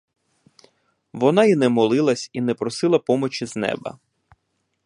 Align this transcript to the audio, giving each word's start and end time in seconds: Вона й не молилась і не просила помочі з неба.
Вона 1.13 1.45
й 1.45 1.55
не 1.55 1.69
молилась 1.69 2.29
і 2.33 2.41
не 2.41 2.53
просила 2.53 2.99
помочі 2.99 3.45
з 3.45 3.55
неба. 3.55 3.99